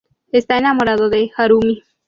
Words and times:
Está 0.31 0.57
enamorado 0.57 1.11
de 1.11 1.29
Harumi. 1.37 1.83